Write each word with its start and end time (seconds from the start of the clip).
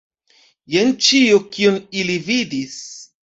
Jen 0.75 0.89
ĉio, 1.07 1.37
kion 1.57 1.77
ili 2.01 2.17
vidis. 2.31 2.81